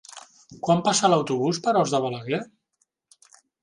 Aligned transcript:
Quan 0.67 0.81
passa 0.87 1.13
l'autobús 1.15 1.61
per 1.69 1.77
Os 1.85 1.97
de 1.97 2.03
Balaguer? 2.09 2.45